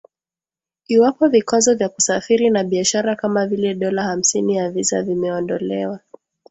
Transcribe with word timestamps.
Iwapo 0.87 1.27
vikwazo 1.27 1.75
vya 1.75 1.89
kusafiri 1.89 2.49
na 2.49 2.63
biashara 2.63 3.15
kama 3.15 3.47
vile 3.47 3.73
dola 3.75 4.03
hamsini 4.03 4.55
ya 4.55 4.71
visa 4.71 5.03
vimeondolewa. 5.03 5.99